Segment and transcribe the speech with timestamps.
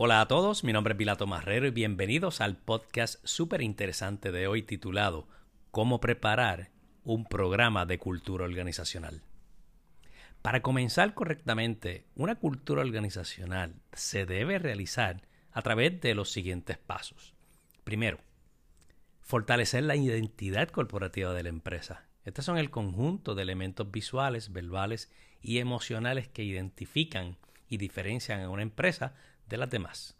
[0.00, 4.46] Hola a todos, mi nombre es Pilato Marrero y bienvenidos al podcast súper interesante de
[4.46, 5.26] hoy titulado
[5.72, 6.70] Cómo preparar
[7.02, 9.22] un programa de cultura organizacional.
[10.40, 17.34] Para comenzar correctamente, una cultura organizacional se debe realizar a través de los siguientes pasos.
[17.82, 18.20] Primero,
[19.20, 22.06] fortalecer la identidad corporativa de la empresa.
[22.24, 25.10] Estos son el conjunto de elementos visuales, verbales
[25.42, 27.36] y emocionales que identifican
[27.68, 29.16] y diferencian a una empresa
[29.48, 30.16] de las demás.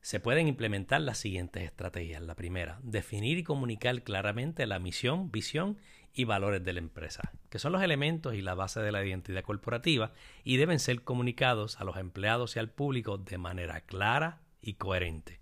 [0.00, 2.22] Se pueden implementar las siguientes estrategias.
[2.22, 5.78] La primera, definir y comunicar claramente la misión, visión
[6.14, 9.42] y valores de la empresa, que son los elementos y la base de la identidad
[9.42, 10.12] corporativa
[10.44, 15.40] y deben ser comunicados a los empleados y al público de manera clara y coherente.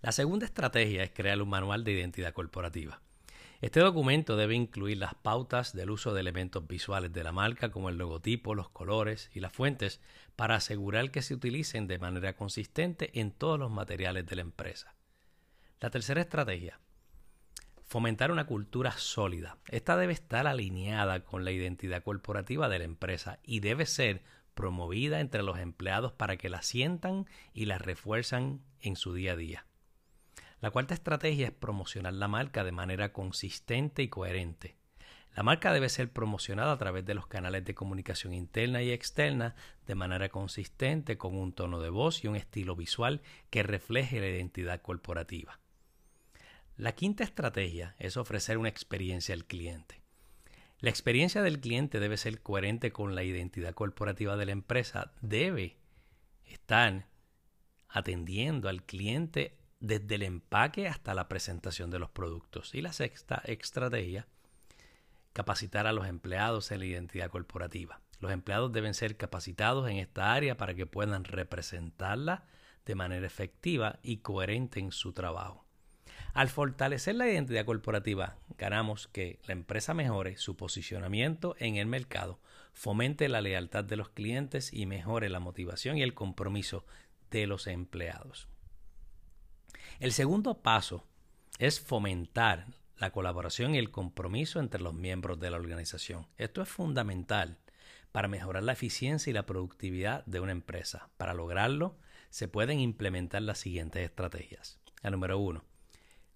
[0.00, 3.00] La segunda estrategia es crear un manual de identidad corporativa.
[3.66, 7.88] Este documento debe incluir las pautas del uso de elementos visuales de la marca como
[7.88, 10.00] el logotipo, los colores y las fuentes
[10.36, 14.94] para asegurar que se utilicen de manera consistente en todos los materiales de la empresa.
[15.80, 16.78] La tercera estrategia.
[17.82, 19.58] Fomentar una cultura sólida.
[19.66, 24.22] Esta debe estar alineada con la identidad corporativa de la empresa y debe ser
[24.54, 29.36] promovida entre los empleados para que la sientan y la refuerzan en su día a
[29.36, 29.66] día.
[30.60, 34.76] La cuarta estrategia es promocionar la marca de manera consistente y coherente.
[35.34, 39.54] La marca debe ser promocionada a través de los canales de comunicación interna y externa
[39.86, 44.28] de manera consistente con un tono de voz y un estilo visual que refleje la
[44.28, 45.60] identidad corporativa.
[46.78, 50.02] La quinta estrategia es ofrecer una experiencia al cliente.
[50.78, 55.12] La experiencia del cliente debe ser coherente con la identidad corporativa de la empresa.
[55.20, 55.76] Debe
[56.44, 57.08] estar
[57.88, 62.74] atendiendo al cliente desde el empaque hasta la presentación de los productos.
[62.74, 64.26] Y la sexta estrategia,
[65.32, 68.00] capacitar a los empleados en la identidad corporativa.
[68.20, 72.44] Los empleados deben ser capacitados en esta área para que puedan representarla
[72.86, 75.66] de manera efectiva y coherente en su trabajo.
[76.32, 82.38] Al fortalecer la identidad corporativa, ganamos que la empresa mejore su posicionamiento en el mercado,
[82.72, 86.84] fomente la lealtad de los clientes y mejore la motivación y el compromiso
[87.30, 88.48] de los empleados.
[89.98, 91.06] El segundo paso
[91.58, 92.66] es fomentar
[92.98, 96.26] la colaboración y el compromiso entre los miembros de la organización.
[96.36, 97.58] Esto es fundamental
[98.12, 101.08] para mejorar la eficiencia y la productividad de una empresa.
[101.16, 101.96] Para lograrlo,
[102.28, 104.78] se pueden implementar las siguientes estrategias.
[105.02, 105.64] La número uno,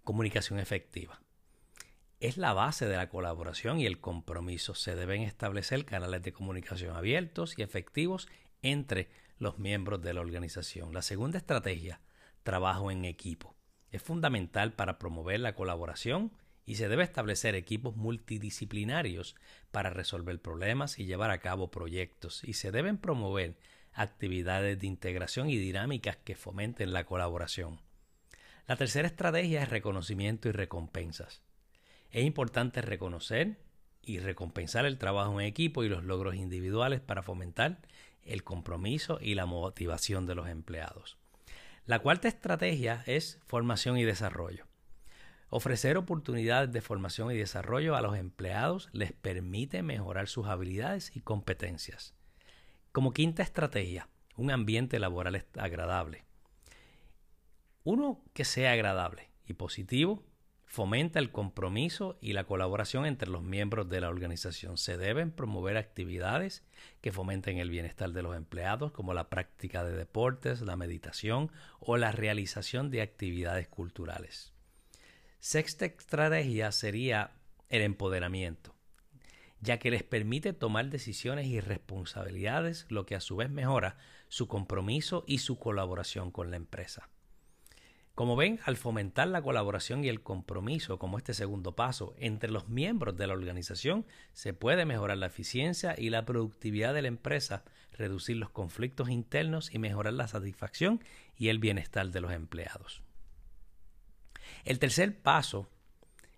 [0.04, 1.20] comunicación efectiva.
[2.18, 4.74] Es la base de la colaboración y el compromiso.
[4.74, 8.26] Se deben establecer canales de comunicación abiertos y efectivos
[8.62, 10.94] entre los miembros de la organización.
[10.94, 12.00] La segunda estrategia,
[12.42, 13.56] trabajo en equipo.
[13.90, 16.32] Es fundamental para promover la colaboración
[16.64, 19.34] y se debe establecer equipos multidisciplinarios
[19.70, 23.56] para resolver problemas y llevar a cabo proyectos y se deben promover
[23.92, 27.80] actividades de integración y dinámicas que fomenten la colaboración.
[28.66, 31.42] La tercera estrategia es reconocimiento y recompensas.
[32.12, 33.58] Es importante reconocer
[34.02, 37.80] y recompensar el trabajo en equipo y los logros individuales para fomentar
[38.22, 41.19] el compromiso y la motivación de los empleados.
[41.90, 44.68] La cuarta estrategia es formación y desarrollo.
[45.48, 51.20] Ofrecer oportunidades de formación y desarrollo a los empleados les permite mejorar sus habilidades y
[51.20, 52.14] competencias.
[52.92, 56.24] Como quinta estrategia, un ambiente laboral agradable.
[57.82, 60.22] Uno que sea agradable y positivo
[60.70, 64.78] fomenta el compromiso y la colaboración entre los miembros de la organización.
[64.78, 66.62] Se deben promover actividades
[67.00, 71.96] que fomenten el bienestar de los empleados, como la práctica de deportes, la meditación o
[71.96, 74.52] la realización de actividades culturales.
[75.40, 77.32] Sexta estrategia sería
[77.68, 78.72] el empoderamiento,
[79.60, 83.98] ya que les permite tomar decisiones y responsabilidades, lo que a su vez mejora
[84.28, 87.08] su compromiso y su colaboración con la empresa.
[88.20, 92.68] Como ven, al fomentar la colaboración y el compromiso como este segundo paso entre los
[92.68, 94.04] miembros de la organización,
[94.34, 99.72] se puede mejorar la eficiencia y la productividad de la empresa, reducir los conflictos internos
[99.72, 101.02] y mejorar la satisfacción
[101.34, 103.00] y el bienestar de los empleados.
[104.66, 105.70] El tercer paso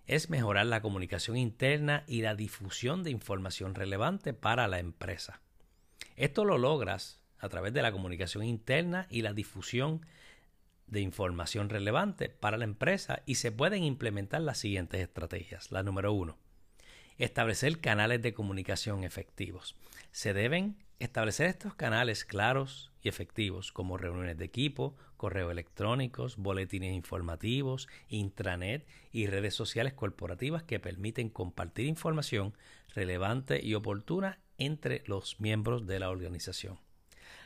[0.07, 5.41] es mejorar la comunicación interna y la difusión de información relevante para la empresa.
[6.15, 9.99] Esto lo logras a través de la comunicación interna y la difusión
[10.93, 15.71] de información relevante para la empresa y se pueden implementar las siguientes estrategias.
[15.71, 16.37] La número uno,
[17.17, 19.75] establecer canales de comunicación efectivos.
[20.11, 26.93] Se deben establecer estos canales claros y efectivos como reuniones de equipo, correos electrónicos, boletines
[26.93, 32.53] informativos, intranet y redes sociales corporativas que permiten compartir información
[32.95, 36.79] relevante y oportuna entre los miembros de la organización.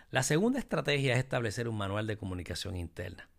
[0.10, 3.30] La segunda estrategia es establecer un manual de comunicación interna.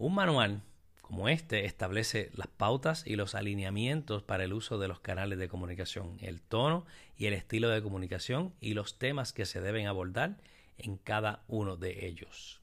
[0.00, 0.62] Un manual
[1.02, 5.50] como este establece las pautas y los alineamientos para el uso de los canales de
[5.50, 6.86] comunicación, el tono
[7.18, 10.38] y el estilo de comunicación y los temas que se deben abordar
[10.78, 12.62] en cada uno de ellos.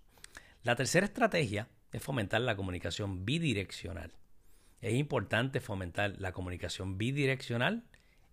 [0.63, 4.13] La tercera estrategia es fomentar la comunicación bidireccional.
[4.81, 7.83] Es importante fomentar la comunicación bidireccional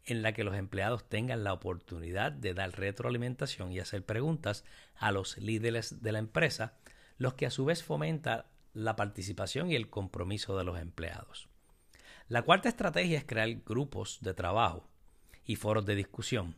[0.07, 4.65] en la que los empleados tengan la oportunidad de dar retroalimentación y hacer preguntas
[4.97, 6.79] a los líderes de la empresa,
[7.19, 11.49] los que a su vez fomentan la participación y el compromiso de los empleados.
[12.29, 14.89] La cuarta estrategia es crear grupos de trabajo
[15.45, 16.57] y foros de discusión,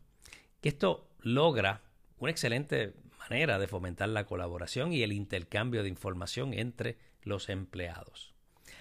[0.61, 1.83] que esto logra
[2.19, 8.35] una excelente manera de fomentar la colaboración y el intercambio de información entre los empleados.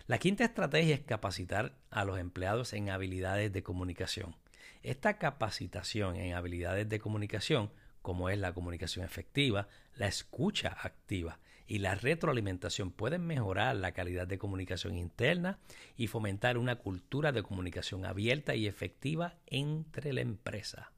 [0.08, 4.36] La quinta estrategia es capacitar a los empleados en habilidades de comunicación.
[4.84, 7.72] Esta capacitación en habilidades de comunicación,
[8.04, 14.28] como es la comunicación efectiva, la escucha activa y la retroalimentación, pueden mejorar la calidad
[14.28, 15.60] de comunicación interna
[15.98, 20.92] y fomentar una cultura de comunicación abierta y efectiva entre la empresa.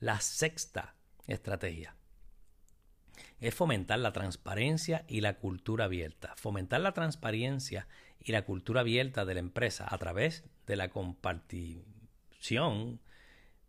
[0.00, 0.94] La sexta
[1.26, 1.94] estrategia
[3.40, 6.34] es fomentar la transparencia y la cultura abierta.
[6.36, 7.88] Fomentar la transparencia
[8.20, 13.00] y la cultura abierta de la empresa a través de la compartición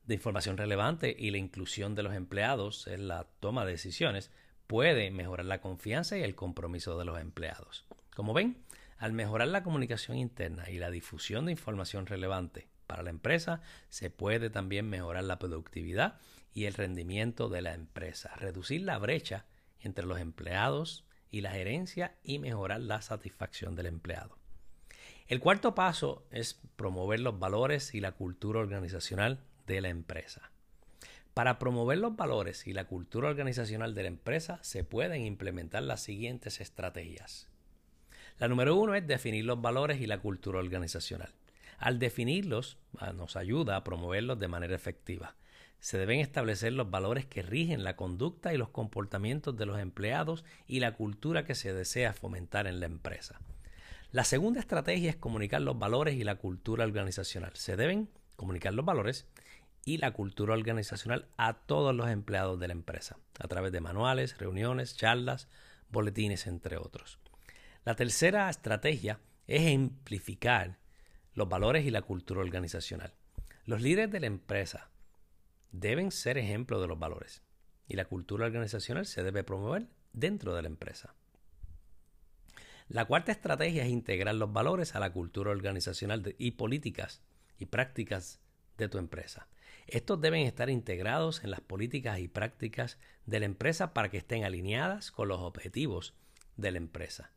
[0.05, 4.31] de información relevante y la inclusión de los empleados en la toma de decisiones
[4.67, 7.85] puede mejorar la confianza y el compromiso de los empleados.
[8.15, 8.63] Como ven,
[8.97, 14.09] al mejorar la comunicación interna y la difusión de información relevante para la empresa, se
[14.09, 16.19] puede también mejorar la productividad
[16.53, 19.45] y el rendimiento de la empresa, reducir la brecha
[19.79, 24.37] entre los empleados y la gerencia y mejorar la satisfacción del empleado.
[25.27, 30.51] El cuarto paso es promover los valores y la cultura organizacional de la empresa.
[31.33, 36.01] Para promover los valores y la cultura organizacional de la empresa se pueden implementar las
[36.01, 37.49] siguientes estrategias.
[38.39, 41.33] La número uno es definir los valores y la cultura organizacional.
[41.77, 45.35] Al definirlos ah, nos ayuda a promoverlos de manera efectiva
[45.83, 50.45] se deben establecer los valores que rigen la conducta y los comportamientos de los empleados
[50.65, 53.41] y la cultura que se desea fomentar en la empresa.
[54.13, 57.51] La segunda estrategia es comunicar los valores y la cultura organizacional.
[57.55, 58.07] Se deben
[58.37, 59.27] comunicar los valores
[59.85, 64.37] y la cultura organizacional a todos los empleados de la empresa, a través de manuales,
[64.37, 65.49] reuniones, charlas,
[65.89, 67.19] boletines, entre otros.
[67.83, 70.77] La tercera estrategia es amplificar
[71.33, 73.13] los valores y la cultura organizacional.
[73.65, 74.89] Los líderes de la empresa
[75.71, 77.41] deben ser ejemplo de los valores
[77.87, 81.15] y la cultura organizacional se debe promover dentro de la empresa.
[82.87, 87.21] La cuarta estrategia es integrar los valores a la cultura organizacional y políticas
[87.57, 88.39] y prácticas
[88.77, 89.47] de tu empresa.
[89.87, 94.43] Estos deben estar integrados en las políticas y prácticas de la empresa para que estén
[94.43, 96.13] alineadas con los objetivos
[96.57, 97.31] de la empresa.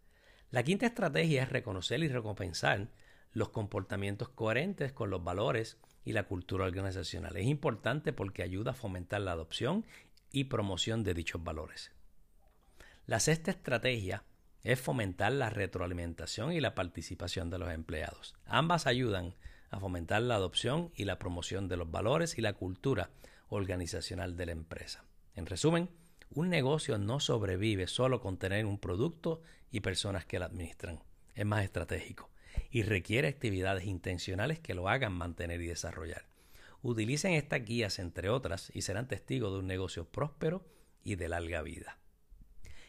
[0.51, 2.89] La quinta estrategia es reconocer y recompensar
[3.33, 7.37] los comportamientos coherentes con los valores y la cultura organizacional.
[7.37, 9.85] Es importante porque ayuda a fomentar la adopción
[10.31, 11.93] y promoción de dichos valores.
[13.07, 14.25] La sexta estrategia
[14.63, 18.35] es fomentar la retroalimentación y la participación de los empleados.
[18.47, 19.35] Ambas ayudan
[19.77, 23.11] a fomentar la adopción y la promoción de los valores y la cultura
[23.49, 25.05] organizacional de la empresa.
[25.35, 25.91] En resumen,
[26.31, 31.03] un negocio no sobrevive solo con tener un producto y personas que lo administran.
[31.35, 32.31] Es más estratégico
[32.71, 36.27] y requiere actividades intencionales que lo hagan mantener y desarrollar.
[36.83, 40.65] Utilicen estas guías, entre otras, y serán testigos de un negocio próspero
[41.05, 41.99] y de larga vida.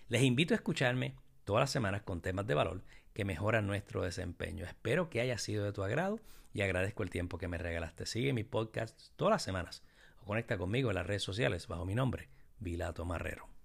[0.07, 2.83] Les invito a escucharme todas las semanas con temas de valor
[3.17, 4.63] que mejoran nuestro desempeño.
[4.63, 6.19] Espero que haya sido de tu agrado
[6.53, 8.05] y agradezco el tiempo que me regalaste.
[8.05, 9.81] Sigue mi podcast todas las semanas
[10.21, 13.56] o conecta conmigo en las redes sociales bajo mi nombre, Vilato Marrero.